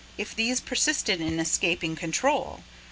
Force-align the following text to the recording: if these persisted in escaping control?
if 0.17 0.35
these 0.35 0.59
persisted 0.59 1.21
in 1.21 1.39
escaping 1.39 1.95
control? 1.95 2.63